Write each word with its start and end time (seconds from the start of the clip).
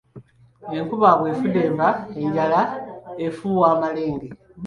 Enkuba 0.77 1.09
bw’efudemba, 1.19 1.87
enjala 2.21 2.61
efuuwa 3.25 3.69
malenge. 3.81 4.27